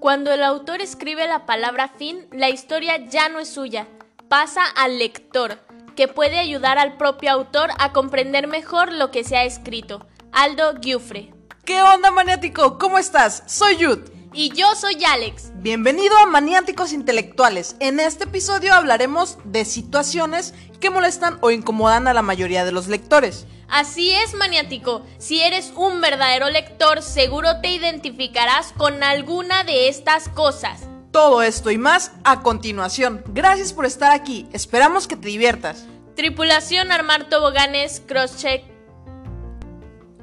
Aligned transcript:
Cuando 0.00 0.32
el 0.32 0.42
autor 0.42 0.80
escribe 0.80 1.28
la 1.28 1.46
palabra 1.46 1.86
fin, 1.86 2.26
la 2.32 2.48
historia 2.48 2.96
ya 3.08 3.28
no 3.28 3.38
es 3.38 3.48
suya, 3.48 3.86
pasa 4.28 4.64
al 4.66 4.98
lector, 4.98 5.60
que 5.94 6.08
puede 6.08 6.40
ayudar 6.40 6.78
al 6.78 6.96
propio 6.96 7.30
autor 7.30 7.70
a 7.78 7.92
comprender 7.92 8.48
mejor 8.48 8.92
lo 8.92 9.12
que 9.12 9.22
se 9.22 9.36
ha 9.36 9.44
escrito. 9.44 10.04
Aldo 10.32 10.74
Giuffre. 10.80 11.32
¿Qué 11.64 11.80
onda, 11.80 12.10
maniático? 12.10 12.78
¿Cómo 12.78 12.98
estás? 12.98 13.44
Soy 13.46 13.76
Yud. 13.76 14.11
Y 14.34 14.50
yo 14.54 14.74
soy 14.74 15.04
Alex. 15.04 15.52
Bienvenido 15.56 16.16
a 16.16 16.24
Maniáticos 16.24 16.94
Intelectuales. 16.94 17.76
En 17.80 18.00
este 18.00 18.24
episodio 18.24 18.72
hablaremos 18.72 19.36
de 19.44 19.66
situaciones 19.66 20.54
que 20.80 20.88
molestan 20.88 21.36
o 21.42 21.50
incomodan 21.50 22.08
a 22.08 22.14
la 22.14 22.22
mayoría 22.22 22.64
de 22.64 22.72
los 22.72 22.88
lectores. 22.88 23.46
Así 23.68 24.10
es, 24.10 24.32
maniático. 24.32 25.04
Si 25.18 25.42
eres 25.42 25.72
un 25.76 26.00
verdadero 26.00 26.48
lector, 26.48 27.02
seguro 27.02 27.60
te 27.60 27.72
identificarás 27.72 28.72
con 28.72 29.02
alguna 29.02 29.64
de 29.64 29.88
estas 29.88 30.30
cosas. 30.30 30.80
Todo 31.10 31.42
esto 31.42 31.70
y 31.70 31.76
más 31.76 32.12
a 32.24 32.40
continuación. 32.40 33.22
Gracias 33.28 33.74
por 33.74 33.84
estar 33.84 34.12
aquí. 34.12 34.48
Esperamos 34.54 35.06
que 35.08 35.16
te 35.16 35.28
diviertas. 35.28 35.84
Tripulación 36.16 36.90
armar 36.90 37.28
toboganes, 37.28 38.00
crosscheck. 38.06 38.71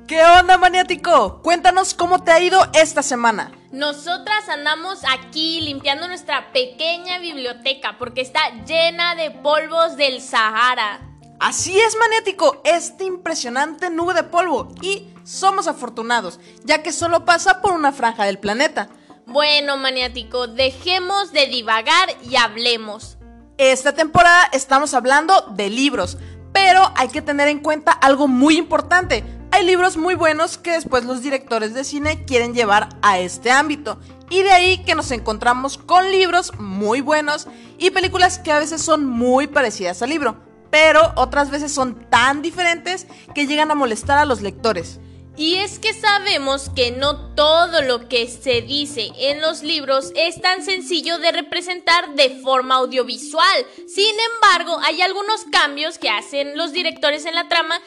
¿Qué 0.09 0.26
onda, 0.26 0.58
maniático? 0.58 1.40
Cuéntanos 1.44 1.94
cómo 1.94 2.23
te 2.23 2.31
ha 2.31 2.40
ido 2.40 2.59
esta 2.73 3.04
semana. 3.04 3.52
Nosotras 3.72 4.50
andamos 4.50 5.02
aquí 5.08 5.62
limpiando 5.62 6.08
nuestra 6.08 6.52
pequeña 6.52 7.20
biblioteca 7.20 7.95
porque 8.00 8.22
está 8.22 8.40
llena 8.66 9.14
de 9.14 9.30
polvos 9.30 9.98
del 9.98 10.20
Sahara. 10.20 11.00
Así 11.40 11.80
es, 11.80 11.95
maniático, 11.95 12.59
este 12.64 13.03
impresionante 13.03 13.91
nube 13.91 14.16
de 14.16 14.23
polvo. 14.23 14.73
Y 14.81 15.14
somos 15.23 15.67
afortunados, 15.67 16.39
ya 16.64 16.81
que 16.81 16.91
solo 16.91 17.23
pasa 17.23 17.62
por 17.62 17.73
una 17.73 17.91
franja 17.91 18.26
del 18.26 18.39
planeta. 18.39 18.89
Bueno, 19.28 19.78
maniático, 19.78 20.48
dejemos 20.48 21.31
de 21.33 21.45
divagar 21.45 22.09
y 22.28 22.36
hablemos. 22.36 23.20
Esta 23.59 23.94
temporada 23.94 24.50
estamos 24.53 24.95
hablando 24.95 25.39
de 25.52 25.70
libros, 25.70 26.17
pero 26.52 26.92
hay 26.95 27.09
que 27.09 27.22
tener 27.22 27.48
en 27.48 27.59
cuenta 27.59 27.92
algo 27.92 28.28
muy 28.28 28.58
importante. 28.58 29.23
Hay 29.52 29.66
libros 29.66 29.97
muy 29.97 30.16
buenos 30.16 30.58
que 30.58 30.72
después 30.72 31.05
los 31.05 31.23
directores 31.23 31.73
de 31.73 31.83
cine 31.83 32.23
quieren 32.25 32.53
llevar 32.53 32.89
a 33.02 33.19
este 33.19 33.52
ámbito. 33.52 34.00
Y 34.30 34.44
de 34.44 34.52
ahí 34.52 34.83
que 34.83 34.95
nos 34.95 35.11
encontramos 35.11 35.78
con 35.78 36.11
libros 36.11 36.53
muy 36.59 37.02
buenos 37.02 37.47
y 37.77 37.89
películas 37.89 38.38
que 38.38 38.52
a 38.52 38.59
veces 38.59 38.81
son 38.81 39.05
muy 39.05 39.47
parecidas 39.47 40.02
al 40.02 40.09
libro, 40.09 40.38
pero 40.70 41.14
otras 41.16 41.50
veces 41.50 41.72
son 41.72 41.95
tan 42.09 42.44
diferentes 42.44 43.08
que 43.33 43.47
llegan 43.47 43.72
a 43.72 43.75
molestar 43.75 44.20
a 44.20 44.25
los 44.25 44.42
lectores. 44.42 45.00
Y 45.40 45.56
es 45.56 45.80
que 45.80 45.94
sabemos 45.94 46.70
que 46.76 46.92
no 46.92 47.34
todo 47.34 47.82
lo 47.82 48.09
que 48.09 48.28
se 48.28 48.62
dice 48.62 49.09
en 49.18 49.40
los 49.40 49.64
libros 49.64 50.12
es 50.18 50.42
tan 50.42 50.66
sencillo 50.66 51.18
de 51.18 51.32
representar 51.32 52.14
de 52.16 52.42
forma 52.42 52.76
audiovisual. 52.76 53.66
Sin 53.88 54.14
embargo, 54.34 54.78
hay 54.84 55.02
algunos 55.02 55.45
cambios 55.50 55.98
que 55.98 56.10
hacen 56.10 56.58
los 56.58 56.73
directores 56.73 57.26
en 57.26 57.36
la 57.36 57.48
trama 57.48 57.80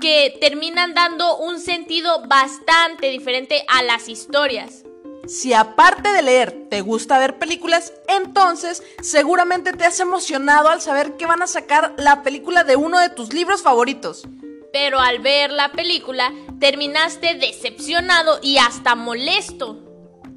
que 0.00 0.38
terminan 0.40 0.94
dando 0.94 1.36
un 1.38 1.58
sentido 1.58 2.28
bastante 2.28 3.08
diferente 3.08 3.64
a 3.66 3.82
las 3.82 4.08
historias. 4.08 4.84
Si 5.26 5.52
aparte 5.52 6.12
de 6.12 6.22
leer 6.22 6.68
te 6.70 6.80
gusta 6.80 7.18
ver 7.18 7.40
películas, 7.40 7.92
entonces 8.06 8.84
seguramente 9.02 9.72
te 9.72 9.84
has 9.84 9.98
emocionado 9.98 10.68
al 10.68 10.80
saber 10.80 11.16
que 11.16 11.26
van 11.26 11.42
a 11.42 11.48
sacar 11.48 11.92
la 11.98 12.22
película 12.22 12.62
de 12.62 12.76
uno 12.76 13.00
de 13.00 13.08
tus 13.08 13.32
libros 13.32 13.62
favoritos 13.62 14.28
pero 14.72 15.00
al 15.00 15.20
ver 15.20 15.50
la 15.50 15.72
película 15.72 16.32
terminaste 16.58 17.34
decepcionado 17.34 18.38
y 18.42 18.58
hasta 18.58 18.94
molesto. 18.94 19.78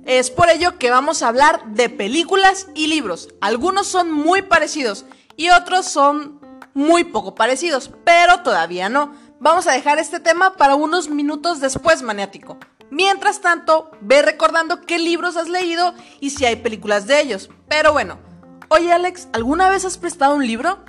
Es 0.06 0.30
por 0.30 0.50
ello 0.50 0.78
que 0.78 0.89
vamos 0.89 1.22
a 1.22 1.30
hablar 1.30 1.64
de 1.67 1.89
películas 1.89 2.67
y 2.76 2.88
libros. 2.88 3.30
Algunos 3.39 3.88
son 3.88 4.11
muy 4.11 4.42
parecidos 4.42 5.05
y 5.38 5.49
otros 5.49 5.86
son 5.86 6.42
muy 6.73 7.05
poco 7.05 7.36
parecidos, 7.36 7.89
pero 8.04 8.42
todavía 8.42 8.89
no. 8.89 9.16
Vamos 9.39 9.67
a 9.67 9.71
dejar 9.71 9.99
este 9.99 10.20
tema 10.20 10.55
para 10.55 10.76
unos 10.76 11.10
minutos 11.10 11.60
después, 11.60 12.02
maniático. 12.02 12.58
Mientras 12.89 13.42
tanto, 13.42 13.92
ve 14.02 14.21
recordando 14.21 14.82
qué 14.82 15.00
libros 15.00 15.38
has 15.38 15.50
leído 15.50 15.94
y 16.20 16.32
si 16.32 16.45
hay 16.45 16.58
películas 16.58 17.08
de 17.08 17.21
ellos. 17.21 17.50
Pero 17.67 17.92
bueno, 17.92 18.20
oye 18.70 18.92
Alex, 18.92 19.27
¿alguna 19.33 19.70
vez 19.70 19.86
has 19.86 19.98
prestado 19.98 20.36
un 20.36 20.45
libro? 20.45 20.80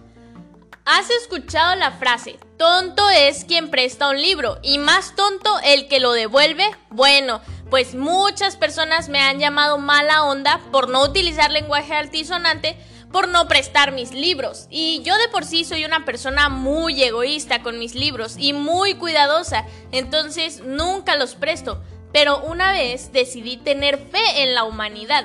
¿Has 0.86 1.08
escuchado 1.08 1.74
la 1.76 1.92
frase, 1.92 2.38
tonto 2.58 3.08
es 3.08 3.46
quien 3.46 3.70
presta 3.70 4.10
un 4.10 4.20
libro 4.20 4.58
y 4.62 4.76
más 4.76 5.16
tonto 5.16 5.58
el 5.64 5.88
que 5.88 5.98
lo 5.98 6.12
devuelve? 6.12 6.64
Bueno, 6.90 7.40
pues 7.70 7.94
muchas 7.94 8.58
personas 8.58 9.08
me 9.08 9.18
han 9.18 9.38
llamado 9.38 9.78
mala 9.78 10.24
onda 10.24 10.60
por 10.72 10.90
no 10.90 11.02
utilizar 11.02 11.50
lenguaje 11.50 11.94
altisonante, 11.94 12.76
por 13.10 13.28
no 13.28 13.48
prestar 13.48 13.92
mis 13.92 14.12
libros. 14.12 14.66
Y 14.68 15.00
yo 15.04 15.16
de 15.16 15.28
por 15.28 15.46
sí 15.46 15.64
soy 15.64 15.86
una 15.86 16.04
persona 16.04 16.50
muy 16.50 17.02
egoísta 17.02 17.62
con 17.62 17.78
mis 17.78 17.94
libros 17.94 18.36
y 18.38 18.52
muy 18.52 18.96
cuidadosa, 18.96 19.64
entonces 19.90 20.62
nunca 20.66 21.16
los 21.16 21.34
presto. 21.34 21.82
Pero 22.12 22.44
una 22.44 22.72
vez 22.72 23.10
decidí 23.10 23.56
tener 23.56 23.96
fe 23.96 24.42
en 24.42 24.54
la 24.54 24.64
humanidad. 24.64 25.24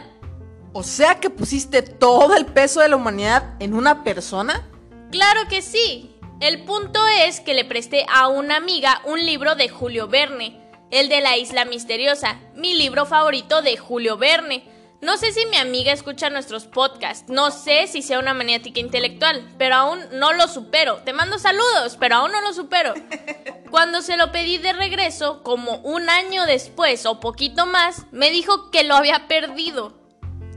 O 0.72 0.84
sea 0.84 1.20
que 1.20 1.30
pusiste 1.30 1.82
todo 1.82 2.38
el 2.38 2.46
peso 2.46 2.80
de 2.80 2.88
la 2.88 2.96
humanidad 2.96 3.56
en 3.60 3.74
una 3.74 4.06
persona? 4.06 4.66
Claro 5.12 5.48
que 5.50 5.62
sí. 5.62 6.16
El 6.40 6.64
punto 6.66 7.00
es 7.26 7.42
que 7.42 7.54
le 7.54 7.66
presté 7.66 8.06
a 8.14 8.28
una 8.28 8.58
amiga 8.58 9.02
un 9.06 9.26
libro 9.26 9.56
de 9.56 9.68
Julio 9.68 10.08
Verne, 10.08 10.62
el 10.92 11.10
de 11.10 11.20
la 11.20 11.36
isla 11.36 11.66
misteriosa, 11.66 12.40
mi 12.56 12.76
libro 12.76 13.06
favorito 13.06 13.62
de 13.62 13.76
Julio 13.76 14.18
Verne. 14.18 14.64
No 15.02 15.18
sé 15.18 15.32
si 15.32 15.46
mi 15.48 15.58
amiga 15.58 15.92
escucha 15.92 16.30
nuestros 16.30 16.66
podcasts, 16.66 17.30
no 17.30 17.52
sé 17.52 17.88
si 17.88 18.02
sea 18.02 18.20
una 18.20 18.34
maniática 18.34 18.80
intelectual, 18.80 19.50
pero 19.58 19.76
aún 19.76 20.00
no 20.14 20.34
lo 20.34 20.48
supero. 20.48 20.98
Te 20.98 21.14
mando 21.14 21.40
saludos, 21.40 21.98
pero 22.00 22.18
aún 22.18 22.32
no 22.32 22.42
lo 22.42 22.54
supero. 22.54 22.94
Cuando 23.72 24.02
se 24.02 24.16
lo 24.16 24.32
pedí 24.32 24.60
de 24.60 24.74
regreso, 24.74 25.42
como 25.42 25.78
un 25.78 26.10
año 26.10 26.46
después 26.46 27.06
o 27.06 27.20
poquito 27.20 27.66
más, 27.66 28.06
me 28.12 28.30
dijo 28.30 28.70
que 28.72 28.84
lo 28.84 28.96
había 28.96 29.28
perdido. 29.28 29.94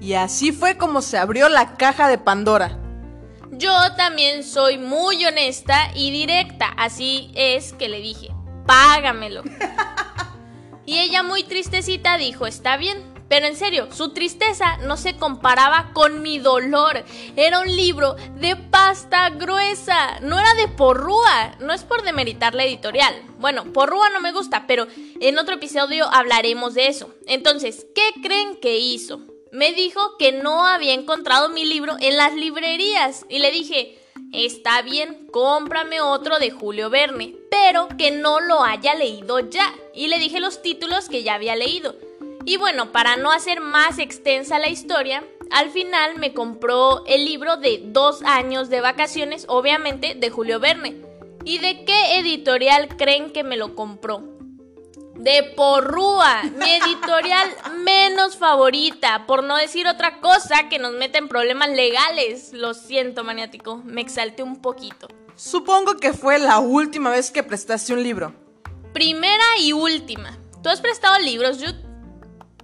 Y 0.01 0.15
así 0.15 0.53
fue 0.53 0.77
como 0.77 1.01
se 1.01 1.19
abrió 1.19 1.49
la 1.49 1.77
caja 1.77 2.09
de 2.09 2.19
Pandora. 2.19 2.82
Yo 3.53 3.73
también 3.97 4.45
soy 4.45 4.79
muy 4.79 5.25
honesta 5.25 5.93
y 5.95 6.11
directa, 6.11 6.69
así 6.77 7.31
es 7.35 7.73
que 7.75 7.89
le 7.89 8.01
dije, 8.01 8.31
págamelo. 8.67 9.43
Y 10.85 10.99
ella 10.99 11.23
muy 11.23 11.45
tristecita 11.45 12.19
dijo, 12.19 12.45
está 12.45 12.77
bien, 12.77 12.99
pero 13.29 13.47
en 13.47 13.57
serio, 13.57 13.89
su 13.93 14.11
tristeza 14.11 14.77
no 14.79 14.97
se 14.97 15.17
comparaba 15.17 15.91
con 15.95 16.21
mi 16.21 16.39
dolor. 16.39 17.05
Era 17.35 17.61
un 17.61 17.77
libro 17.77 18.17
de 18.37 18.57
pasta 18.57 19.31
gruesa, 19.31 20.19
no 20.21 20.39
era 20.39 20.53
de 20.55 20.69
porrúa. 20.69 21.57
No 21.61 21.73
es 21.73 21.83
por 21.83 22.03
demeritar 22.03 22.55
la 22.55 22.65
editorial. 22.65 23.15
Bueno, 23.39 23.73
porrúa 23.73 24.11
no 24.11 24.21
me 24.21 24.33
gusta, 24.33 24.67
pero 24.67 24.87
en 25.21 25.39
otro 25.39 25.55
episodio 25.55 26.13
hablaremos 26.13 26.75
de 26.75 26.89
eso. 26.89 27.15
Entonces, 27.27 27.87
¿qué 27.95 28.21
creen 28.23 28.57
que 28.61 28.79
hizo? 28.79 29.23
Me 29.53 29.73
dijo 29.75 30.17
que 30.19 30.33
no 30.33 30.67
había 30.67 30.95
encontrado 30.95 31.51
mi 31.51 31.67
libro 31.67 31.97
en 32.01 32.17
las 32.17 32.35
librerías 32.35 33.27
y 33.29 33.39
le 33.39 33.51
dije, 33.51 33.99
está 34.33 34.81
bien, 34.81 35.29
cómprame 35.31 36.01
otro 36.01 36.39
de 36.39 36.51
Julio 36.51 36.89
Verne, 36.89 37.37
pero 37.51 37.87
que 37.99 38.11
no 38.11 38.41
lo 38.41 38.65
haya 38.65 38.95
leído 38.95 39.41
ya. 39.41 39.75
Y 39.95 40.09
le 40.09 40.19
dije 40.19 40.41
los 40.41 40.63
títulos 40.63 41.11
que 41.11 41.23
ya 41.23 41.35
había 41.35 41.55
leído. 41.55 41.95
Y 42.47 42.57
bueno, 42.57 42.93
para 42.93 43.17
no 43.17 43.31
hacer 43.31 43.61
más 43.61 43.99
extensa 43.99 44.59
la 44.59 44.71
historia, 44.71 45.23
al 45.51 45.71
final 45.71 46.17
me 46.17 46.33
compró 46.33 47.05
el 47.07 47.27
libro 47.27 47.59
de 47.59 47.83
dos 47.85 48.23
años 48.23 48.71
de 48.71 48.81
vacaciones, 48.81 49.45
obviamente 49.49 50.15
de 50.15 50.31
Julio 50.31 50.61
Verne. 50.61 50.97
¿Y 51.45 51.59
de 51.59 51.85
qué 51.85 52.19
editorial 52.19 52.97
creen 52.97 53.31
que 53.31 53.45
me 53.45 53.59
lo 53.59 53.75
compró? 53.75 54.32
De 55.15 55.53
Porrúa, 55.57 56.43
mi 56.43 56.71
editorial 56.71 57.49
menos 57.85 58.37
favorita, 58.37 59.27
por 59.27 59.45
no 59.45 59.57
decir 59.57 59.87
otra 59.87 60.21
cosa 60.21 60.69
que 60.69 60.79
nos 60.79 60.93
mete 60.93 61.19
en 61.19 61.29
problemas 61.29 61.71
legales. 61.71 62.53
Lo 62.53 62.75
siento, 62.75 63.25
maniático, 63.25 63.79
me 63.85 64.01
exalté 64.01 64.43
un 64.43 64.61
poquito. 64.61 65.09
Supongo 65.37 65.97
que 65.97 66.13
fue 66.13 66.39
la 66.39 66.59
última 66.59 67.11
vez 67.11 67.31
que 67.31 67.43
prestaste 67.43 67.93
un 67.93 68.03
libro. 68.03 68.35
Primera 68.93 69.45
y 69.59 69.73
última. 69.73 70.39
¿Tú 70.63 70.69
has 70.69 70.81
prestado 70.81 71.19
libros, 71.19 71.59
Jude? 71.59 71.83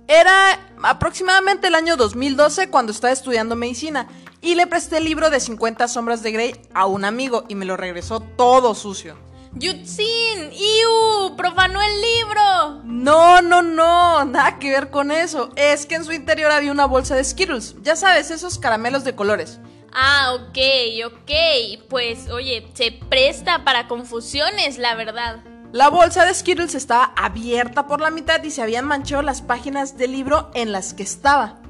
Era 0.06 0.70
aproximadamente 0.82 1.66
el 1.66 1.74
año 1.74 1.96
2012 1.96 2.70
cuando 2.70 2.92
estaba 2.92 3.12
estudiando 3.12 3.56
medicina 3.56 4.08
y 4.40 4.54
le 4.54 4.66
presté 4.66 4.98
el 4.98 5.04
libro 5.04 5.30
de 5.30 5.40
50 5.40 5.88
sombras 5.88 6.22
de 6.22 6.32
Grey 6.32 6.62
a 6.72 6.86
un 6.86 7.04
amigo 7.04 7.44
y 7.48 7.54
me 7.54 7.64
lo 7.64 7.76
regresó 7.76 8.20
todo 8.20 8.74
sucio. 8.74 9.27
Yutsin, 9.58 10.52
¡Iu! 10.52 11.36
¡Profanó 11.36 11.80
el 11.82 12.00
libro! 12.00 12.82
No, 12.84 13.42
no, 13.42 13.60
no, 13.60 14.24
nada 14.24 14.58
que 14.58 14.70
ver 14.70 14.90
con 14.90 15.10
eso. 15.10 15.50
Es 15.56 15.84
que 15.84 15.96
en 15.96 16.04
su 16.04 16.12
interior 16.12 16.52
había 16.52 16.70
una 16.70 16.84
bolsa 16.84 17.16
de 17.16 17.24
Skittles. 17.24 17.74
Ya 17.82 17.96
sabes, 17.96 18.30
esos 18.30 18.58
caramelos 18.58 19.02
de 19.02 19.16
colores. 19.16 19.58
Ah, 19.92 20.34
ok, 20.34 20.58
ok. 21.06 21.88
Pues 21.88 22.30
oye, 22.30 22.68
se 22.74 22.92
presta 22.92 23.64
para 23.64 23.88
confusiones, 23.88 24.78
la 24.78 24.94
verdad. 24.94 25.40
La 25.72 25.88
bolsa 25.90 26.24
de 26.24 26.34
Skittles 26.34 26.74
estaba 26.74 27.12
abierta 27.16 27.86
por 27.86 28.00
la 28.00 28.10
mitad 28.10 28.42
y 28.44 28.50
se 28.50 28.62
habían 28.62 28.86
manchado 28.86 29.22
las 29.22 29.42
páginas 29.42 29.98
del 29.98 30.12
libro 30.12 30.50
en 30.54 30.72
las 30.72 30.94
que 30.94 31.02
estaba. 31.02 31.60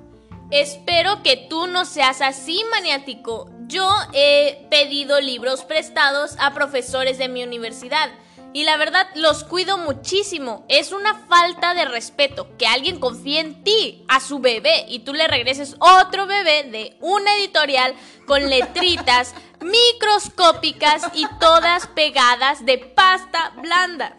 Espero 0.50 1.22
que 1.22 1.46
tú 1.48 1.66
no 1.66 1.84
seas 1.84 2.20
así, 2.20 2.62
maniático. 2.70 3.50
Yo 3.68 3.86
he 4.14 4.66
pedido 4.70 5.20
libros 5.20 5.62
prestados 5.62 6.36
a 6.40 6.54
profesores 6.54 7.18
de 7.18 7.28
mi 7.28 7.44
universidad 7.44 8.08
y 8.54 8.64
la 8.64 8.78
verdad 8.78 9.06
los 9.14 9.44
cuido 9.44 9.76
muchísimo. 9.76 10.64
Es 10.70 10.90
una 10.90 11.14
falta 11.14 11.74
de 11.74 11.84
respeto 11.84 12.48
que 12.56 12.66
alguien 12.66 12.98
confíe 12.98 13.40
en 13.40 13.62
ti, 13.64 14.06
a 14.08 14.20
su 14.20 14.38
bebé, 14.38 14.86
y 14.88 15.00
tú 15.00 15.12
le 15.12 15.28
regreses 15.28 15.76
otro 15.80 16.26
bebé 16.26 16.64
de 16.64 16.96
una 17.00 17.36
editorial 17.36 17.94
con 18.26 18.48
letritas 18.48 19.34
microscópicas 19.60 21.02
y 21.12 21.26
todas 21.38 21.88
pegadas 21.88 22.64
de 22.64 22.78
pasta 22.78 23.52
blanda. 23.60 24.16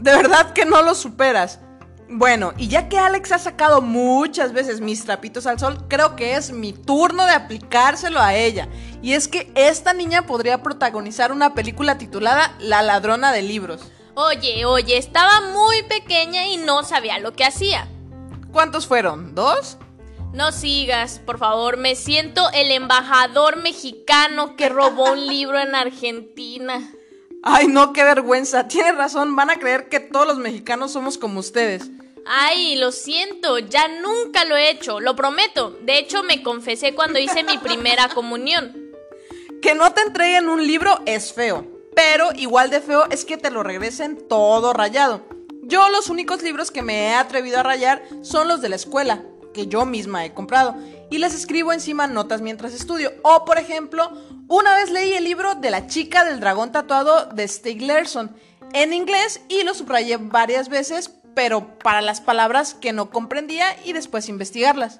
De 0.00 0.14
verdad 0.14 0.52
que 0.52 0.66
no 0.66 0.82
lo 0.82 0.94
superas. 0.94 1.60
Bueno, 2.14 2.52
y 2.58 2.68
ya 2.68 2.90
que 2.90 2.98
Alex 2.98 3.32
ha 3.32 3.38
sacado 3.38 3.80
muchas 3.80 4.52
veces 4.52 4.82
mis 4.82 5.02
trapitos 5.02 5.46
al 5.46 5.58
sol, 5.58 5.86
creo 5.88 6.14
que 6.14 6.36
es 6.36 6.52
mi 6.52 6.74
turno 6.74 7.24
de 7.24 7.32
aplicárselo 7.32 8.20
a 8.20 8.34
ella. 8.34 8.68
Y 9.00 9.14
es 9.14 9.28
que 9.28 9.50
esta 9.54 9.94
niña 9.94 10.26
podría 10.26 10.62
protagonizar 10.62 11.32
una 11.32 11.54
película 11.54 11.96
titulada 11.96 12.54
La 12.60 12.82
ladrona 12.82 13.32
de 13.32 13.40
libros. 13.40 13.90
Oye, 14.14 14.66
oye, 14.66 14.98
estaba 14.98 15.40
muy 15.54 15.84
pequeña 15.84 16.46
y 16.48 16.58
no 16.58 16.82
sabía 16.84 17.18
lo 17.18 17.32
que 17.32 17.46
hacía. 17.46 17.88
¿Cuántos 18.52 18.86
fueron? 18.86 19.34
¿Dos? 19.34 19.78
No 20.34 20.52
sigas, 20.52 21.18
por 21.18 21.38
favor, 21.38 21.78
me 21.78 21.94
siento 21.94 22.42
el 22.52 22.72
embajador 22.72 23.56
mexicano 23.62 24.54
que 24.56 24.68
robó 24.68 25.12
un 25.12 25.26
libro 25.26 25.58
en 25.58 25.74
Argentina. 25.74 26.92
Ay, 27.42 27.66
no, 27.66 27.92
qué 27.92 28.04
vergüenza. 28.04 28.68
Tienes 28.68 28.96
razón, 28.96 29.34
van 29.34 29.50
a 29.50 29.58
creer 29.58 29.88
que 29.88 30.00
todos 30.00 30.26
los 30.26 30.38
mexicanos 30.38 30.92
somos 30.92 31.18
como 31.18 31.40
ustedes. 31.40 31.90
Ay, 32.24 32.76
lo 32.76 32.92
siento, 32.92 33.58
ya 33.58 33.88
nunca 33.88 34.44
lo 34.44 34.56
he 34.56 34.70
hecho, 34.70 35.00
lo 35.00 35.16
prometo. 35.16 35.76
De 35.82 35.98
hecho, 35.98 36.22
me 36.22 36.42
confesé 36.42 36.94
cuando 36.94 37.18
hice 37.18 37.42
mi 37.42 37.58
primera 37.58 38.08
comunión. 38.08 38.72
Que 39.60 39.74
no 39.74 39.92
te 39.92 40.02
entreguen 40.02 40.48
un 40.48 40.64
libro 40.64 41.00
es 41.04 41.32
feo, 41.32 41.66
pero 41.96 42.30
igual 42.36 42.70
de 42.70 42.80
feo 42.80 43.06
es 43.10 43.24
que 43.24 43.36
te 43.36 43.50
lo 43.50 43.64
regresen 43.64 44.28
todo 44.28 44.72
rayado. 44.72 45.22
Yo 45.62 45.88
los 45.90 46.10
únicos 46.10 46.42
libros 46.42 46.70
que 46.70 46.82
me 46.82 47.08
he 47.08 47.14
atrevido 47.14 47.58
a 47.58 47.62
rayar 47.64 48.02
son 48.22 48.46
los 48.46 48.60
de 48.60 48.68
la 48.68 48.76
escuela, 48.76 49.24
que 49.52 49.66
yo 49.66 49.84
misma 49.84 50.24
he 50.24 50.32
comprado, 50.32 50.76
y 51.12 51.18
les 51.18 51.34
escribo 51.34 51.72
encima 51.72 52.08
notas 52.08 52.40
mientras 52.40 52.74
estudio. 52.74 53.12
O, 53.22 53.44
por 53.44 53.58
ejemplo, 53.58 54.10
una 54.48 54.74
vez 54.74 54.90
leí 54.90 55.12
el 55.12 55.22
libro 55.22 55.54
de 55.54 55.70
la 55.70 55.86
chica 55.86 56.24
del 56.24 56.40
dragón 56.40 56.72
tatuado 56.72 57.26
de 57.26 57.46
Stieg 57.46 57.80
en 58.72 58.92
inglés 58.92 59.40
y 59.48 59.62
lo 59.62 59.74
subrayé 59.74 60.16
varias 60.16 60.68
veces 60.68 61.12
pero 61.34 61.78
para 61.78 62.02
las 62.02 62.20
palabras 62.20 62.74
que 62.74 62.92
no 62.92 63.10
comprendía 63.10 63.66
y 63.84 63.92
después 63.92 64.28
investigarlas. 64.28 64.98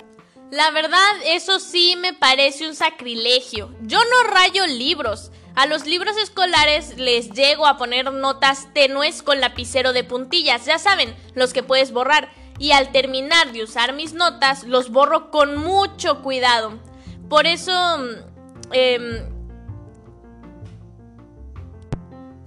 La 0.50 0.70
verdad, 0.70 1.12
eso 1.24 1.60
sí 1.60 1.96
me 1.96 2.12
parece 2.12 2.68
un 2.68 2.74
sacrilegio. 2.74 3.74
Yo 3.82 3.98
no 3.98 4.30
rayo 4.30 4.66
libros. 4.66 5.30
A 5.54 5.66
los 5.66 5.86
libros 5.86 6.16
escolares 6.16 6.96
les 6.98 7.30
llego 7.30 7.66
a 7.66 7.76
poner 7.76 8.12
notas 8.12 8.68
tenues 8.74 9.22
con 9.22 9.40
lapicero 9.40 9.92
de 9.92 10.04
puntillas, 10.04 10.64
ya 10.64 10.78
saben, 10.78 11.14
los 11.34 11.52
que 11.52 11.62
puedes 11.62 11.92
borrar. 11.92 12.30
Y 12.58 12.72
al 12.72 12.92
terminar 12.92 13.52
de 13.52 13.64
usar 13.64 13.92
mis 13.92 14.12
notas, 14.12 14.64
los 14.64 14.90
borro 14.90 15.30
con 15.30 15.56
mucho 15.56 16.22
cuidado. 16.22 16.78
Por 17.28 17.46
eso... 17.46 17.72
Eh, 18.72 19.28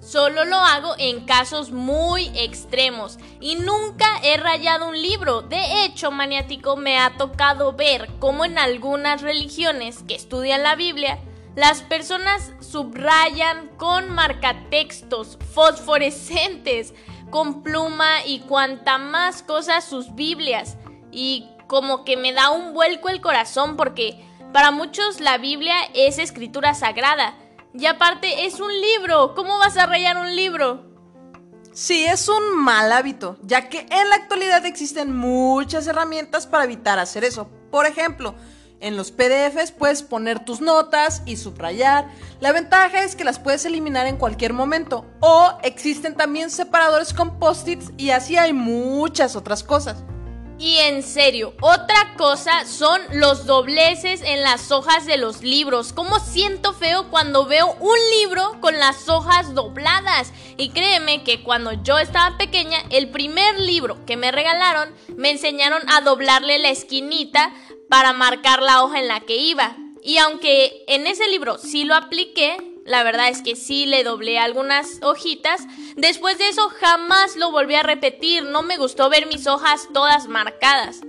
Solo 0.06 0.46
lo 0.46 0.58
hago 0.58 0.94
en 1.00 1.26
casos 1.26 1.72
muy 1.72 2.28
extremos 2.36 3.18
y 3.42 3.56
nunca 3.56 4.06
he 4.22 4.38
rayado 4.38 4.88
un 4.88 5.02
libro. 5.02 5.42
De 5.42 5.84
hecho, 5.84 6.12
maniático, 6.12 6.78
me 6.78 7.00
ha 7.00 7.18
tocado 7.18 7.74
ver 7.74 8.08
cómo 8.20 8.46
en 8.46 8.60
algunas 8.60 9.24
religiones 9.24 10.04
que 10.08 10.14
estudian 10.14 10.62
la 10.62 10.76
Biblia, 10.76 11.18
las 11.56 11.82
personas 11.82 12.54
subrayan 12.60 13.68
con 13.78 14.12
marcatextos 14.12 15.40
fosforescentes, 15.56 16.94
con 17.30 17.64
pluma 17.64 18.26
y 18.26 18.40
cuanta 18.42 18.98
más 18.98 19.44
cosas 19.44 19.84
sus 19.84 20.16
Biblias. 20.16 20.78
Y 21.12 21.50
como 21.68 22.04
que 22.06 22.18
me 22.18 22.34
da 22.34 22.52
un 22.52 22.74
vuelco 22.74 23.10
el 23.10 23.22
corazón 23.22 23.76
porque 23.78 24.24
para 24.54 24.72
muchos 24.72 25.20
la 25.20 25.38
Biblia 25.38 25.76
es 25.94 26.20
escritura 26.20 26.74
sagrada 26.74 27.36
y 27.74 27.88
aparte 27.88 28.46
es 28.46 28.60
un 28.60 28.72
libro. 28.72 29.36
¿Cómo 29.36 29.58
vas 29.60 29.78
a 29.78 29.86
rayar 29.86 30.18
un 30.18 30.36
libro? 30.36 30.86
Sí, 31.74 32.06
es 32.06 32.30
un 32.30 32.56
mal 32.56 32.90
hábito, 32.94 33.38
ya 33.42 33.68
que 33.68 33.86
en 33.90 34.10
la 34.10 34.16
actualidad 34.16 34.66
existen 34.66 35.14
muchas 35.14 35.86
herramientas 35.88 36.48
para 36.48 36.64
evitar 36.64 37.00
hacer 37.00 37.26
eso. 37.26 37.50
Por 37.70 37.86
ejemplo, 37.86 38.36
en 38.80 38.98
los 38.98 39.12
PDFs 39.12 39.72
puedes 39.72 40.04
poner 40.04 40.44
tus 40.46 40.62
notas 40.62 41.22
y 41.26 41.38
subrayar. 41.38 42.10
La 42.40 42.52
ventaja 42.52 43.04
es 43.04 43.16
que 43.16 43.24
las 43.24 43.40
puedes 43.40 43.66
eliminar 43.66 44.08
en 44.08 44.18
cualquier 44.18 44.54
momento. 44.54 45.06
O 45.22 45.58
existen 45.64 46.16
también 46.16 46.50
separadores 46.50 47.14
con 47.14 47.40
post-its 47.40 47.92
y 47.98 48.12
así 48.12 48.38
hay 48.38 48.54
muchas 48.54 49.36
otras 49.36 49.64
cosas. 49.64 50.04
Y 50.58 50.78
en 50.78 51.04
serio, 51.04 51.54
otra 51.60 52.14
cosa 52.18 52.66
son 52.66 53.02
los 53.12 53.46
dobleces 53.46 54.22
en 54.22 54.42
las 54.42 54.72
hojas 54.72 55.06
de 55.06 55.18
los 55.18 55.42
libros. 55.42 55.92
Como 55.92 56.20
siento 56.20 56.74
feo 56.74 57.10
cuando 57.10 57.46
veo 57.46 57.76
un 57.82 57.98
libro 58.18 58.62
con 58.62 58.80
las 58.80 59.10
hojas 59.10 59.54
dobladas. 59.54 60.32
Y 60.56 60.70
créeme 60.70 61.24
que 61.24 61.44
cuando 61.44 61.74
yo 61.74 62.00
estaba 62.00 62.38
pequeña, 62.38 62.78
el 62.90 63.10
primer 63.10 63.60
libro 63.60 64.06
que 64.06 64.16
me 64.16 64.32
regalaron, 64.32 64.94
me 65.18 65.32
enseñaron 65.32 65.82
a 65.90 66.00
doblarle 66.00 66.58
la 66.60 66.70
esquinita 66.70 67.52
para 67.90 68.14
marcar 68.14 68.62
la 68.62 68.84
hoja 68.84 69.00
en 69.00 69.08
la 69.08 69.22
que 69.22 69.38
iba. 69.38 69.78
Y 70.04 70.18
aunque 70.18 70.84
en 70.88 71.08
ese 71.08 71.28
libro 71.28 71.58
sí 71.58 71.84
lo 71.84 71.96
apliqué, 71.96 72.58
la 72.86 73.02
verdad 73.02 73.30
es 73.30 73.42
que 73.42 73.56
sí 73.56 73.88
le 73.88 74.04
doblé 74.04 74.38
algunas 74.38 75.00
hojitas. 75.02 75.62
Después 75.96 76.38
de 76.38 76.50
eso 76.50 76.70
jamás 76.80 77.36
lo 77.36 77.52
volví 77.52 77.74
a 77.74 77.82
repetir. 77.82 78.44
No 78.44 78.62
me 78.62 78.78
gustó 78.78 79.10
ver 79.10 79.26
mis 79.26 79.48
hojas 79.48 79.90
todas 79.92 80.28
marcadas. 80.28 81.02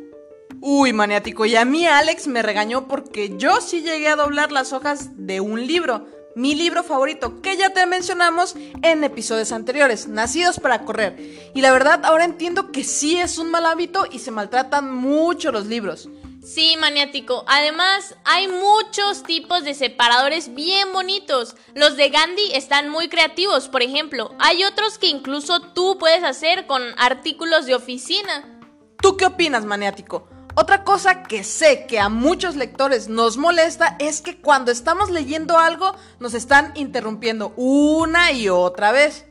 Uy, 0.62 0.94
maniático, 0.94 1.44
y 1.44 1.54
a 1.54 1.66
mí 1.66 1.86
Alex 1.86 2.28
me 2.28 2.42
regañó 2.42 2.88
porque 2.88 3.36
yo 3.36 3.60
sí 3.60 3.82
llegué 3.82 4.08
a 4.08 4.16
doblar 4.16 4.52
las 4.52 4.72
hojas 4.72 5.10
de 5.14 5.40
un 5.40 5.66
libro. 5.66 6.06
Mi 6.34 6.54
libro 6.54 6.82
favorito, 6.82 7.40
que 7.42 7.56
ya 7.56 7.70
te 7.70 7.84
mencionamos 7.86 8.56
en 8.82 9.04
episodios 9.04 9.52
anteriores, 9.52 10.08
Nacidos 10.08 10.58
para 10.58 10.84
Correr. 10.84 11.50
Y 11.54 11.60
la 11.60 11.72
verdad, 11.72 12.04
ahora 12.04 12.24
entiendo 12.24 12.72
que 12.72 12.84
sí 12.84 13.18
es 13.18 13.38
un 13.38 13.50
mal 13.50 13.66
hábito 13.66 14.06
y 14.10 14.18
se 14.18 14.30
maltratan 14.30 14.94
mucho 14.94 15.52
los 15.52 15.66
libros. 15.66 16.08
Sí, 16.46 16.76
maniático. 16.78 17.44
Además, 17.48 18.14
hay 18.24 18.46
muchos 18.46 19.24
tipos 19.24 19.64
de 19.64 19.74
separadores 19.74 20.54
bien 20.54 20.92
bonitos. 20.92 21.56
Los 21.74 21.96
de 21.96 22.08
Gandhi 22.08 22.52
están 22.52 22.88
muy 22.88 23.08
creativos, 23.08 23.66
por 23.68 23.82
ejemplo. 23.82 24.32
Hay 24.38 24.62
otros 24.62 24.96
que 24.96 25.08
incluso 25.08 25.58
tú 25.58 25.96
puedes 25.98 26.22
hacer 26.22 26.68
con 26.68 26.82
artículos 26.98 27.66
de 27.66 27.74
oficina. 27.74 28.60
¿Tú 29.02 29.16
qué 29.16 29.26
opinas, 29.26 29.64
maniático? 29.64 30.28
Otra 30.54 30.84
cosa 30.84 31.24
que 31.24 31.42
sé 31.42 31.84
que 31.88 31.98
a 31.98 32.08
muchos 32.08 32.54
lectores 32.54 33.08
nos 33.08 33.38
molesta 33.38 33.96
es 33.98 34.20
que 34.20 34.40
cuando 34.40 34.70
estamos 34.70 35.10
leyendo 35.10 35.58
algo 35.58 35.96
nos 36.20 36.32
están 36.32 36.70
interrumpiendo 36.76 37.54
una 37.56 38.30
y 38.30 38.50
otra 38.50 38.92
vez. 38.92 39.26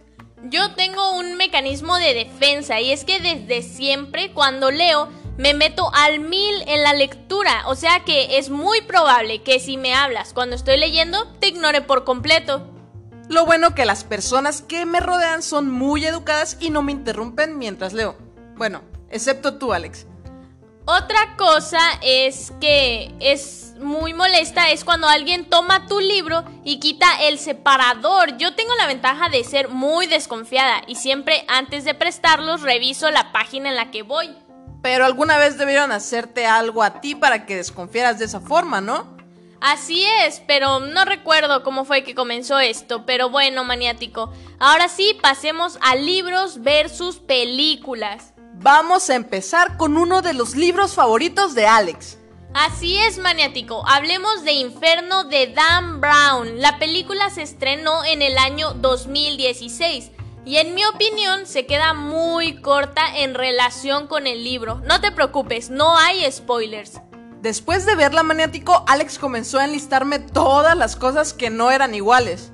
Yo 0.49 0.75
tengo 0.75 1.13
un 1.13 1.37
mecanismo 1.37 1.95
de 1.95 2.13
defensa 2.13 2.81
y 2.81 2.91
es 2.91 3.05
que 3.05 3.21
desde 3.21 3.61
siempre 3.61 4.33
cuando 4.33 4.69
leo 4.69 5.09
me 5.37 5.53
meto 5.53 5.91
al 5.93 6.19
mil 6.19 6.63
en 6.67 6.83
la 6.83 6.93
lectura, 6.93 7.63
o 7.67 7.75
sea 7.75 8.03
que 8.05 8.37
es 8.37 8.49
muy 8.49 8.81
probable 8.81 9.43
que 9.43 9.59
si 9.59 9.77
me 9.77 9.93
hablas 9.93 10.33
cuando 10.33 10.55
estoy 10.55 10.77
leyendo, 10.77 11.27
te 11.39 11.49
ignore 11.49 11.81
por 11.81 12.03
completo. 12.03 12.67
Lo 13.27 13.45
bueno 13.45 13.73
que 13.73 13.85
las 13.85 14.03
personas 14.03 14.61
que 14.61 14.85
me 14.85 14.99
rodean 14.99 15.41
son 15.41 15.69
muy 15.69 16.05
educadas 16.05 16.57
y 16.59 16.69
no 16.69 16.83
me 16.83 16.91
interrumpen 16.91 17.57
mientras 17.57 17.93
leo. 17.93 18.15
Bueno, 18.55 18.83
excepto 19.09 19.55
tú, 19.55 19.73
Alex. 19.73 20.05
Otra 20.85 21.35
cosa 21.35 21.81
es 22.03 22.53
que 22.61 23.11
es 23.19 23.73
muy 23.79 24.13
molesta 24.13 24.69
es 24.69 24.85
cuando 24.85 25.07
alguien 25.07 25.49
toma 25.49 25.87
tu 25.87 25.99
libro 25.99 26.45
y 26.63 26.79
quita 26.79 27.07
el 27.23 27.39
separador. 27.39 28.37
Yo 28.37 28.53
tengo 28.53 28.73
la 28.75 28.85
ventaja 28.85 29.29
de 29.29 29.43
ser 29.43 29.69
muy 29.69 30.05
desconfiada 30.05 30.83
y 30.85 30.95
siempre 30.95 31.43
antes 31.47 31.85
de 31.85 31.95
prestarlos 31.95 32.61
reviso 32.61 33.09
la 33.09 33.31
página 33.31 33.69
en 33.69 33.75
la 33.75 33.89
que 33.89 34.03
voy. 34.03 34.35
Pero 34.85 35.03
alguna 35.03 35.39
vez 35.39 35.57
debieron 35.57 35.91
hacerte 35.91 36.45
algo 36.45 36.83
a 36.83 37.01
ti 37.01 37.15
para 37.15 37.47
que 37.47 37.55
desconfieras 37.55 38.19
de 38.19 38.25
esa 38.25 38.39
forma, 38.39 38.81
¿no? 38.81 39.17
Así 39.59 40.05
es, 40.23 40.43
pero 40.45 40.79
no 40.79 41.05
recuerdo 41.05 41.63
cómo 41.63 41.85
fue 41.85 42.03
que 42.03 42.13
comenzó 42.13 42.59
esto, 42.59 43.03
pero 43.03 43.31
bueno, 43.31 43.63
maniático. 43.63 44.31
Ahora 44.59 44.87
sí, 44.87 45.17
pasemos 45.19 45.79
a 45.81 45.95
libros 45.95 46.61
versus 46.61 47.15
películas. 47.15 48.33
Vamos 48.61 49.09
a 49.09 49.15
empezar 49.15 49.75
con 49.75 49.97
uno 49.97 50.21
de 50.21 50.35
los 50.35 50.53
libros 50.53 50.93
favoritos 50.93 51.55
de 51.55 51.65
Alex. 51.65 52.19
Así 52.53 52.95
es, 52.95 53.17
maniático. 53.17 53.83
Hablemos 53.87 54.43
de 54.43 54.53
Inferno 54.53 55.23
de 55.23 55.47
Dan 55.47 55.99
Brown. 55.99 56.61
La 56.61 56.77
película 56.77 57.31
se 57.31 57.41
estrenó 57.41 58.05
en 58.05 58.21
el 58.21 58.37
año 58.37 58.75
2016. 58.75 60.11
Y 60.45 60.57
en 60.57 60.75
mi 60.75 60.85
opinión 60.85 61.47
se 61.47 61.65
queda 61.65 61.95
muy 61.95 62.61
corta 62.61 63.17
en 63.17 63.33
relación 63.33 64.05
con 64.05 64.27
el 64.27 64.43
libro. 64.43 64.79
No 64.85 65.01
te 65.01 65.11
preocupes, 65.11 65.71
no 65.71 65.97
hay 65.97 66.31
spoilers. 66.31 67.01
Después 67.41 67.87
de 67.87 67.95
verla 67.95 68.21
maniático, 68.21 68.83
Alex 68.87 69.17
comenzó 69.17 69.57
a 69.57 69.65
enlistarme 69.65 70.19
todas 70.19 70.77
las 70.77 70.95
cosas 70.95 71.33
que 71.33 71.49
no 71.49 71.71
eran 71.71 71.95
iguales. 71.95 72.51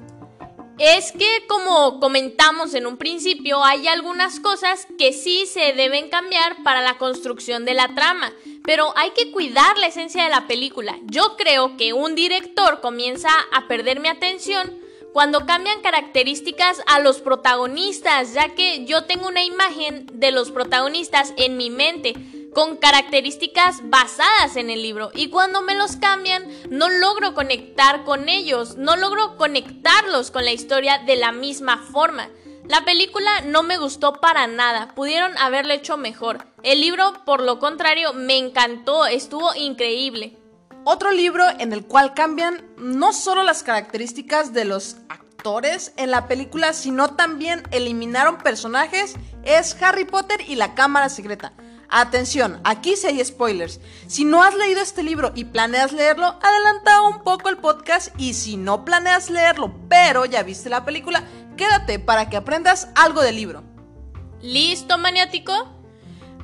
Es 0.79 1.11
que 1.11 1.27
como 1.47 1.99
comentamos 1.99 2.73
en 2.73 2.87
un 2.87 2.97
principio, 2.97 3.63
hay 3.63 3.87
algunas 3.87 4.39
cosas 4.39 4.87
que 4.97 5.11
sí 5.11 5.45
se 5.45 5.73
deben 5.73 6.09
cambiar 6.09 6.63
para 6.63 6.81
la 6.81 6.97
construcción 6.97 7.65
de 7.65 7.73
la 7.73 7.93
trama, 7.93 8.31
pero 8.63 8.93
hay 8.97 9.11
que 9.11 9.31
cuidar 9.31 9.77
la 9.77 9.87
esencia 9.87 10.23
de 10.23 10.29
la 10.29 10.47
película. 10.47 10.97
Yo 11.03 11.35
creo 11.37 11.75
que 11.77 11.93
un 11.93 12.15
director 12.15 12.79
comienza 12.81 13.29
a 13.51 13.67
perder 13.67 13.99
mi 13.99 14.07
atención 14.07 14.80
cuando 15.13 15.45
cambian 15.45 15.81
características 15.81 16.81
a 16.87 16.99
los 16.99 17.19
protagonistas, 17.19 18.33
ya 18.33 18.49
que 18.49 18.85
yo 18.85 19.03
tengo 19.03 19.27
una 19.27 19.43
imagen 19.43 20.07
de 20.13 20.31
los 20.31 20.51
protagonistas 20.51 21.33
en 21.37 21.57
mi 21.57 21.69
mente 21.69 22.13
con 22.53 22.77
características 22.77 23.81
basadas 23.89 24.55
en 24.57 24.69
el 24.69 24.81
libro 24.81 25.11
y 25.13 25.29
cuando 25.29 25.61
me 25.61 25.75
los 25.75 25.95
cambian 25.95 26.45
no 26.69 26.89
logro 26.89 27.33
conectar 27.33 28.03
con 28.03 28.29
ellos, 28.29 28.75
no 28.75 28.97
logro 28.97 29.37
conectarlos 29.37 30.31
con 30.31 30.45
la 30.45 30.51
historia 30.51 30.99
de 30.99 31.15
la 31.15 31.31
misma 31.31 31.77
forma. 31.77 32.29
La 32.67 32.85
película 32.85 33.41
no 33.45 33.63
me 33.63 33.77
gustó 33.77 34.13
para 34.13 34.47
nada, 34.47 34.93
pudieron 34.95 35.37
haberlo 35.37 35.73
hecho 35.73 35.97
mejor. 35.97 36.45
El 36.63 36.79
libro, 36.79 37.13
por 37.25 37.41
lo 37.41 37.59
contrario, 37.59 38.13
me 38.13 38.37
encantó, 38.37 39.05
estuvo 39.07 39.53
increíble. 39.55 40.37
Otro 40.83 41.11
libro 41.11 41.45
en 41.59 41.73
el 41.73 41.85
cual 41.85 42.15
cambian 42.15 42.65
no 42.75 43.13
solo 43.13 43.43
las 43.43 43.61
características 43.61 44.51
de 44.51 44.65
los 44.65 44.97
actores 45.09 45.93
en 45.95 46.09
la 46.09 46.27
película, 46.27 46.73
sino 46.73 47.15
también 47.15 47.61
eliminaron 47.69 48.39
personajes, 48.39 49.13
es 49.43 49.79
Harry 49.81 50.05
Potter 50.05 50.41
y 50.47 50.55
la 50.55 50.73
Cámara 50.73 51.09
Secreta. 51.09 51.53
Atención, 51.87 52.61
aquí 52.63 52.95
sí 52.95 53.05
hay 53.05 53.23
spoilers. 53.23 53.79
Si 54.07 54.25
no 54.25 54.43
has 54.43 54.55
leído 54.55 54.81
este 54.81 55.03
libro 55.03 55.31
y 55.35 55.43
planeas 55.43 55.91
leerlo, 55.91 56.39
adelanta 56.41 57.01
un 57.03 57.21
poco 57.23 57.49
el 57.49 57.57
podcast 57.57 58.09
y 58.17 58.33
si 58.33 58.57
no 58.57 58.83
planeas 58.83 59.29
leerlo, 59.29 59.75
pero 59.87 60.25
ya 60.25 60.41
viste 60.41 60.69
la 60.69 60.83
película, 60.83 61.23
quédate 61.57 61.99
para 61.99 62.27
que 62.29 62.37
aprendas 62.37 62.87
algo 62.95 63.21
del 63.21 63.35
libro. 63.35 63.63
¿Listo, 64.41 64.97
maniático? 64.97 65.80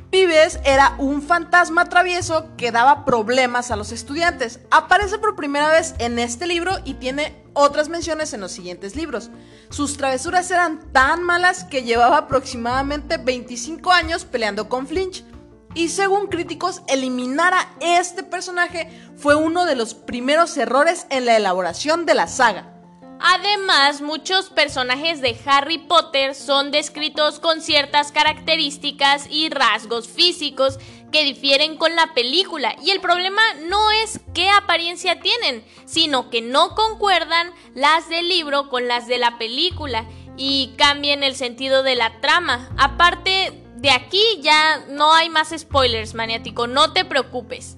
Vives 0.10 0.60
era 0.64 0.96
un 1.00 1.22
fantasma 1.22 1.90
travieso 1.90 2.48
que 2.56 2.72
daba 2.72 3.04
problemas 3.04 3.72
a 3.72 3.76
los 3.76 3.92
estudiantes. 3.92 4.62
Aparece 4.72 5.20
por 5.20 5.36
primera 5.36 5.70
vez 5.70 5.96
en 6.00 6.18
este 6.18 6.48
libro 6.48 6.78
y 6.86 6.94
tiene 6.94 7.44
otras 7.52 7.90
menciones 7.90 8.32
en 8.34 8.40
los 8.40 8.54
siguientes 8.54 8.96
libros. 8.96 9.32
Sus 9.70 9.98
travesuras 9.98 10.50
eran 10.50 10.80
tan 10.94 11.24
malas 11.24 11.66
que 11.66 11.84
llevaba 11.84 12.20
aproximadamente 12.20 13.18
25 13.18 13.92
años 13.92 14.24
peleando 14.24 14.70
con 14.70 14.88
Flinch. 14.88 15.26
Y 15.74 15.90
según 15.90 16.28
críticos, 16.28 16.84
eliminar 16.88 17.54
a 17.54 17.68
este 17.82 18.24
personaje 18.24 18.90
fue 19.18 19.36
uno 19.36 19.66
de 19.66 19.76
los 19.76 19.94
primeros 19.94 20.56
errores 20.56 21.06
en 21.10 21.26
la 21.26 21.36
elaboración 21.36 22.06
de 22.06 22.14
la 22.14 22.28
saga. 22.28 22.77
Además, 23.20 24.02
muchos 24.02 24.50
personajes 24.50 25.22
de 25.22 25.36
Harry 25.46 25.80
Potter 25.80 26.36
son 26.36 26.72
descritos 26.72 27.40
con 27.40 27.62
ciertas 27.62 28.12
características 28.12 29.28
y 29.30 29.50
rasgos 29.50 30.08
físicos 30.08 30.78
que 31.12 31.24
difieren 31.24 31.78
con 31.78 31.96
la 31.96 32.14
película 32.14 32.76
y 32.84 32.92
el 32.92 33.02
problema 33.02 33.42
no 33.68 33.92
es 33.92 34.20
qué 34.34 34.50
apariencia 34.50 35.20
tienen, 35.20 35.64
sino 35.86 36.30
que 36.30 36.42
no 36.42 36.76
concuerdan 36.76 37.52
las 37.74 38.08
del 38.10 38.28
libro 38.28 38.70
con 38.70 38.88
las 38.88 39.08
de 39.08 39.18
la 39.18 39.38
película 39.38 40.06
y 40.36 40.74
cambian 40.78 41.24
el 41.24 41.36
sentido 41.36 41.82
de 41.82 41.96
la 41.96 42.20
trama. 42.22 42.70
Aparte 42.78 43.64
de 43.78 43.90
aquí 43.90 44.22
ya 44.42 44.86
no 44.90 45.14
hay 45.14 45.30
más 45.30 45.54
spoilers, 45.58 46.14
maniático, 46.14 46.68
no 46.68 46.94
te 46.94 47.06
preocupes. 47.06 47.78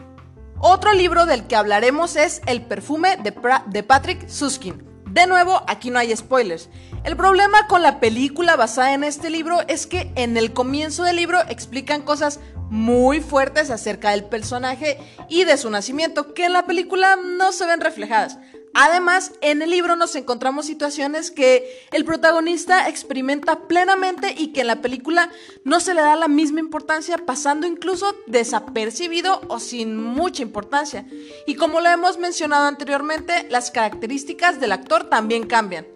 Otro 0.60 0.93
libro 0.93 1.25
del 1.25 1.48
que 1.48 1.55
hablaremos 1.55 2.17
es 2.17 2.41
El 2.46 2.63
perfume 2.63 3.15
de, 3.17 3.34
de 3.67 3.84
Patrick 3.84 4.27
Suskin. 4.27 4.88
De 5.12 5.25
nuevo, 5.25 5.63
aquí 5.68 5.89
no 5.89 5.98
hay 5.98 6.16
spoilers. 6.16 6.70
El 7.04 7.18
problema 7.18 7.68
con 7.68 7.82
la 7.82 8.00
película 8.00 8.56
basada 8.56 8.94
en 8.94 9.04
este 9.04 9.30
libro 9.30 9.60
es 9.68 9.88
que 9.88 10.12
en 10.16 10.38
el 10.38 10.54
comienzo 10.54 11.04
del 11.04 11.16
libro 11.16 11.39
explican 11.50 12.01
cosas 12.01 12.39
muy 12.70 13.20
fuertes 13.20 13.72
acerca 13.72 14.12
del 14.12 14.25
personaje 14.25 15.00
y 15.28 15.46
de 15.46 15.58
su 15.58 15.70
nacimiento 15.72 16.34
que 16.36 16.46
en 16.46 16.54
la 16.54 16.68
película 16.68 17.16
no 17.16 17.51
se 17.51 17.66
ven 17.66 17.82
reflejadas. 17.82 18.38
Además, 18.73 19.33
en 19.41 19.61
el 19.61 19.71
libro 19.71 19.95
nos 19.95 20.15
encontramos 20.15 20.65
situaciones 20.65 21.31
que 21.31 21.88
el 21.91 22.05
protagonista 22.05 22.88
experimenta 22.88 23.67
plenamente 23.67 24.35
y 24.38 24.53
que 24.53 24.61
en 24.61 24.67
la 24.67 24.81
película 24.81 25.31
no 25.63 25.79
se 25.79 25.93
le 25.93 26.01
da 26.01 26.15
la 26.15 26.27
misma 26.27 26.59
importancia, 26.59 27.17
pasando 27.17 27.67
incluso 27.67 28.15
desapercibido 28.27 29.41
o 29.47 29.59
sin 29.59 30.01
mucha 30.01 30.43
importancia. 30.43 31.07
Y 31.47 31.55
como 31.55 31.81
lo 31.81 31.89
hemos 31.89 32.17
mencionado 32.17 32.67
anteriormente, 32.67 33.47
las 33.49 33.71
características 33.71 34.59
del 34.59 34.71
actor 34.71 35.09
también 35.09 35.47
cambian. 35.47 35.88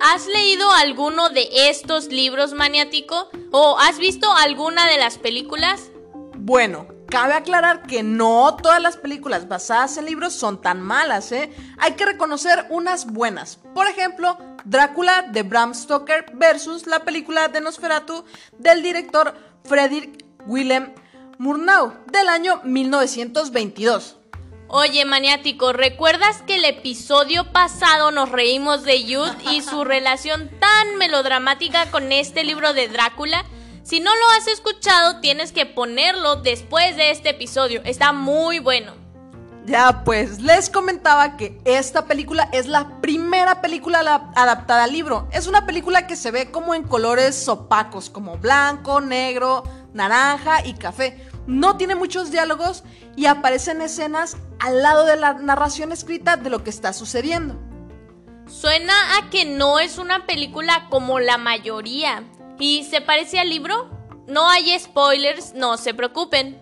¿Has 0.00 0.26
leído 0.26 0.70
alguno 0.72 1.28
de 1.28 1.48
estos 1.68 2.06
libros 2.06 2.54
maniático? 2.54 3.28
¿O 3.50 3.78
has 3.78 3.98
visto 3.98 4.32
alguna 4.32 4.86
de 4.88 4.96
las 4.96 5.18
películas? 5.18 5.90
Bueno, 6.38 6.88
Cabe 7.10 7.34
aclarar 7.34 7.82
que 7.88 8.04
no 8.04 8.56
todas 8.62 8.80
las 8.80 8.96
películas 8.96 9.48
basadas 9.48 9.96
en 9.96 10.04
libros 10.04 10.32
son 10.32 10.62
tan 10.62 10.80
malas, 10.80 11.32
¿eh? 11.32 11.50
Hay 11.78 11.94
que 11.94 12.06
reconocer 12.06 12.66
unas 12.70 13.06
buenas. 13.06 13.58
Por 13.74 13.88
ejemplo, 13.88 14.38
Drácula 14.64 15.22
de 15.22 15.42
Bram 15.42 15.74
Stoker 15.74 16.26
versus 16.34 16.86
la 16.86 17.00
película 17.00 17.48
de 17.48 17.60
Nosferatu 17.60 18.24
del 18.58 18.84
director 18.84 19.34
Frederick 19.64 20.24
Willem 20.46 20.94
Murnau 21.38 21.94
del 22.12 22.28
año 22.28 22.60
1922. 22.62 24.18
Oye, 24.68 25.04
maniático, 25.04 25.72
¿recuerdas 25.72 26.42
que 26.42 26.56
el 26.56 26.64
episodio 26.64 27.50
pasado 27.50 28.12
nos 28.12 28.28
reímos 28.28 28.84
de 28.84 29.02
Youth 29.02 29.36
y 29.50 29.62
su 29.62 29.82
relación 29.84 30.48
tan 30.60 30.96
melodramática 30.96 31.90
con 31.90 32.12
este 32.12 32.44
libro 32.44 32.72
de 32.72 32.86
Drácula? 32.86 33.44
Si 33.90 33.98
no 33.98 34.14
lo 34.14 34.30
has 34.38 34.46
escuchado, 34.46 35.18
tienes 35.18 35.50
que 35.50 35.66
ponerlo 35.66 36.36
después 36.36 36.94
de 36.94 37.10
este 37.10 37.30
episodio. 37.30 37.82
Está 37.84 38.12
muy 38.12 38.60
bueno. 38.60 38.94
Ya, 39.66 40.04
pues 40.04 40.40
les 40.40 40.70
comentaba 40.70 41.36
que 41.36 41.60
esta 41.64 42.04
película 42.06 42.48
es 42.52 42.68
la 42.68 43.00
primera 43.00 43.60
película 43.60 43.98
adaptada 44.36 44.84
al 44.84 44.92
libro. 44.92 45.28
Es 45.32 45.48
una 45.48 45.66
película 45.66 46.06
que 46.06 46.14
se 46.14 46.30
ve 46.30 46.52
como 46.52 46.72
en 46.76 46.84
colores 46.84 47.48
opacos, 47.48 48.10
como 48.10 48.38
blanco, 48.38 49.00
negro, 49.00 49.64
naranja 49.92 50.64
y 50.64 50.74
café. 50.74 51.26
No 51.48 51.76
tiene 51.76 51.96
muchos 51.96 52.30
diálogos 52.30 52.84
y 53.16 53.26
aparecen 53.26 53.82
escenas 53.82 54.36
al 54.60 54.84
lado 54.84 55.04
de 55.04 55.16
la 55.16 55.32
narración 55.32 55.90
escrita 55.90 56.36
de 56.36 56.48
lo 56.48 56.62
que 56.62 56.70
está 56.70 56.92
sucediendo. 56.92 57.58
Suena 58.46 58.94
a 59.18 59.30
que 59.30 59.46
no 59.46 59.80
es 59.80 59.98
una 59.98 60.26
película 60.26 60.86
como 60.90 61.18
la 61.18 61.38
mayoría. 61.38 62.22
¿Y 62.60 62.84
se 62.84 63.00
parece 63.00 63.40
al 63.40 63.48
libro? 63.48 63.90
No 64.28 64.48
hay 64.48 64.78
spoilers, 64.78 65.54
no 65.54 65.78
se 65.78 65.94
preocupen. 65.94 66.60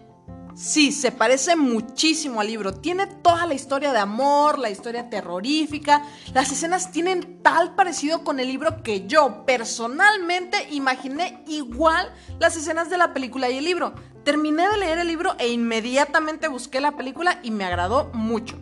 Sí, 0.54 0.92
se 0.92 1.10
parece 1.12 1.56
muchísimo 1.56 2.40
al 2.40 2.46
libro. 2.46 2.72
Tiene 2.72 3.06
toda 3.06 3.46
la 3.46 3.54
historia 3.54 3.92
de 3.92 3.98
amor, 3.98 4.58
la 4.58 4.70
historia 4.70 5.10
terrorífica. 5.10 6.04
Las 6.34 6.52
escenas 6.52 6.92
tienen 6.92 7.42
tal 7.42 7.74
parecido 7.74 8.22
con 8.22 8.38
el 8.38 8.46
libro 8.46 8.82
que 8.82 9.06
yo 9.06 9.44
personalmente 9.44 10.68
imaginé 10.70 11.42
igual 11.48 12.12
las 12.38 12.56
escenas 12.56 12.90
de 12.90 12.98
la 12.98 13.12
película 13.12 13.50
y 13.50 13.58
el 13.58 13.64
libro. 13.64 13.94
Terminé 14.24 14.68
de 14.68 14.78
leer 14.78 14.98
el 14.98 15.08
libro 15.08 15.34
e 15.38 15.48
inmediatamente 15.48 16.48
busqué 16.48 16.80
la 16.80 16.96
película 16.96 17.40
y 17.42 17.50
me 17.50 17.64
agradó 17.64 18.10
mucho. 18.12 18.56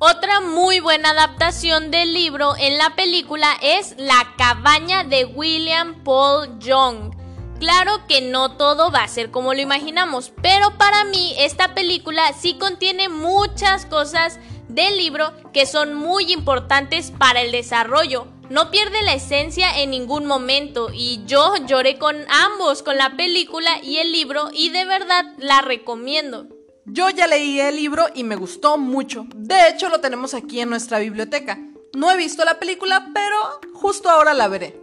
Otra 0.00 0.40
muy 0.40 0.80
buena 0.80 1.10
adaptación 1.10 1.92
del 1.92 2.12
libro 2.12 2.56
en 2.58 2.78
la 2.78 2.96
película 2.96 3.46
es 3.62 3.94
La 3.96 4.34
cabaña 4.36 5.04
de 5.04 5.24
William 5.24 6.02
Paul 6.02 6.58
Young. 6.58 7.14
Claro 7.60 8.04
que 8.08 8.20
no 8.20 8.56
todo 8.56 8.90
va 8.90 9.04
a 9.04 9.08
ser 9.08 9.30
como 9.30 9.54
lo 9.54 9.60
imaginamos, 9.60 10.32
pero 10.42 10.76
para 10.78 11.04
mí 11.04 11.34
esta 11.38 11.74
película 11.74 12.32
sí 12.32 12.54
contiene 12.54 13.08
muchas 13.08 13.86
cosas 13.86 14.40
del 14.68 14.96
libro 14.96 15.32
que 15.52 15.64
son 15.64 15.94
muy 15.94 16.32
importantes 16.32 17.12
para 17.12 17.42
el 17.42 17.52
desarrollo. 17.52 18.26
No 18.50 18.72
pierde 18.72 19.00
la 19.02 19.14
esencia 19.14 19.78
en 19.80 19.90
ningún 19.90 20.26
momento 20.26 20.88
y 20.92 21.20
yo 21.24 21.54
lloré 21.66 21.98
con 21.98 22.16
ambos, 22.28 22.82
con 22.82 22.98
la 22.98 23.16
película 23.16 23.78
y 23.80 23.98
el 23.98 24.10
libro 24.10 24.50
y 24.52 24.70
de 24.70 24.84
verdad 24.84 25.24
la 25.38 25.62
recomiendo. 25.62 26.48
Yo 26.86 27.08
ya 27.08 27.26
leí 27.26 27.60
el 27.60 27.76
libro 27.76 28.06
y 28.14 28.24
me 28.24 28.36
gustó 28.36 28.76
mucho. 28.76 29.26
De 29.34 29.68
hecho, 29.68 29.88
lo 29.88 30.00
tenemos 30.00 30.34
aquí 30.34 30.60
en 30.60 30.68
nuestra 30.68 30.98
biblioteca. 30.98 31.58
No 31.94 32.10
he 32.10 32.16
visto 32.16 32.44
la 32.44 32.58
película, 32.58 33.08
pero 33.14 33.36
justo 33.72 34.10
ahora 34.10 34.34
la 34.34 34.48
veré. 34.48 34.78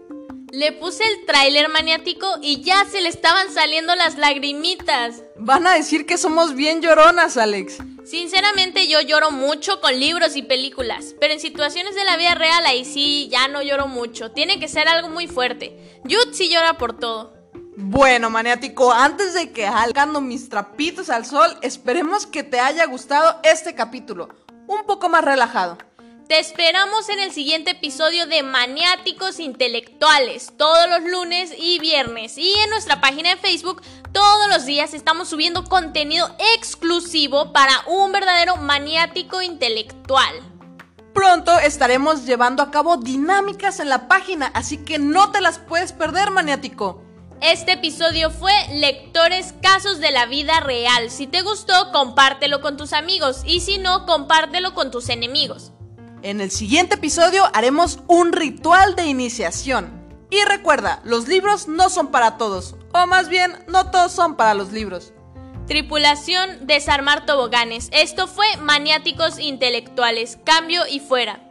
Le 0.51 0.71
puse 0.71 1.03
el 1.03 1.25
tráiler 1.25 1.69
maniático 1.69 2.27
y 2.41 2.61
ya 2.61 2.85
se 2.85 3.01
le 3.01 3.09
estaban 3.09 3.53
saliendo 3.53 3.95
las 3.95 4.17
lagrimitas. 4.17 5.21
Van 5.37 5.67
a 5.67 5.75
decir 5.75 6.07
que 6.07 6.17
somos 6.17 6.55
bien 6.55 6.81
lloronas, 6.81 7.37
Alex. 7.37 7.77
Sinceramente 8.03 8.87
yo 8.87 8.99
lloro 9.01 9.29
mucho 9.29 9.79
con 9.79 9.99
libros 9.99 10.35
y 10.35 10.41
películas, 10.41 11.15
pero 11.19 11.33
en 11.33 11.39
situaciones 11.39 11.93
de 11.93 12.03
la 12.03 12.17
vida 12.17 12.33
real 12.33 12.65
ahí 12.65 12.83
sí 12.83 13.29
ya 13.31 13.47
no 13.47 13.61
lloro 13.61 13.87
mucho. 13.87 14.31
Tiene 14.31 14.59
que 14.59 14.67
ser 14.67 14.87
algo 14.87 15.09
muy 15.09 15.27
fuerte. 15.27 15.77
Jude 16.03 16.33
sí 16.33 16.49
llora 16.49 16.79
por 16.79 16.97
todo. 16.97 17.40
Bueno, 17.83 18.29
maniático, 18.29 18.93
antes 18.93 19.33
de 19.33 19.51
que 19.51 19.65
salgando 19.65 20.21
mis 20.21 20.49
trapitos 20.49 21.09
al 21.09 21.25
sol, 21.25 21.57
esperemos 21.63 22.27
que 22.27 22.43
te 22.43 22.59
haya 22.59 22.85
gustado 22.85 23.39
este 23.41 23.73
capítulo. 23.73 24.29
Un 24.67 24.85
poco 24.85 25.09
más 25.09 25.25
relajado. 25.25 25.79
Te 26.27 26.39
esperamos 26.39 27.09
en 27.09 27.19
el 27.19 27.31
siguiente 27.31 27.71
episodio 27.71 28.27
de 28.27 28.43
Maniáticos 28.43 29.39
Intelectuales, 29.39 30.53
todos 30.57 30.87
los 30.89 31.09
lunes 31.09 31.55
y 31.57 31.79
viernes. 31.79 32.37
Y 32.37 32.53
en 32.63 32.69
nuestra 32.69 33.01
página 33.01 33.31
de 33.31 33.37
Facebook, 33.37 33.81
todos 34.11 34.47
los 34.47 34.65
días 34.67 34.93
estamos 34.93 35.29
subiendo 35.29 35.63
contenido 35.63 36.35
exclusivo 36.55 37.51
para 37.51 37.73
un 37.87 38.11
verdadero 38.11 38.57
maniático 38.57 39.41
intelectual. 39.41 40.35
Pronto 41.15 41.57
estaremos 41.57 42.27
llevando 42.27 42.61
a 42.61 42.69
cabo 42.69 42.97
dinámicas 42.97 43.79
en 43.79 43.89
la 43.89 44.07
página, 44.07 44.51
así 44.53 44.77
que 44.77 44.99
no 44.99 45.31
te 45.31 45.41
las 45.41 45.57
puedes 45.57 45.93
perder, 45.93 46.29
maniático. 46.29 47.01
Este 47.41 47.71
episodio 47.71 48.29
fue 48.29 48.53
Lectores 48.71 49.55
Casos 49.63 49.99
de 49.99 50.11
la 50.11 50.27
Vida 50.27 50.59
Real. 50.59 51.09
Si 51.09 51.25
te 51.25 51.41
gustó, 51.41 51.73
compártelo 51.91 52.61
con 52.61 52.77
tus 52.77 52.93
amigos 52.93 53.41
y 53.47 53.61
si 53.61 53.79
no, 53.79 54.05
compártelo 54.05 54.75
con 54.75 54.91
tus 54.91 55.09
enemigos. 55.09 55.71
En 56.21 56.39
el 56.39 56.51
siguiente 56.51 56.95
episodio 56.95 57.49
haremos 57.55 57.97
un 58.05 58.31
ritual 58.31 58.95
de 58.95 59.07
iniciación. 59.07 59.89
Y 60.29 60.39
recuerda, 60.43 61.01
los 61.03 61.27
libros 61.27 61.67
no 61.67 61.89
son 61.89 62.11
para 62.11 62.37
todos, 62.37 62.75
o 62.93 63.07
más 63.07 63.27
bien, 63.27 63.57
no 63.67 63.89
todos 63.89 64.11
son 64.11 64.35
para 64.35 64.53
los 64.53 64.71
libros. 64.71 65.11
Tripulación 65.65 66.67
Desarmar 66.67 67.25
Toboganes. 67.25 67.89
Esto 67.91 68.27
fue 68.27 68.45
Maniáticos 68.57 69.39
Intelectuales. 69.39 70.37
Cambio 70.45 70.83
y 70.87 70.99
fuera. 70.99 71.50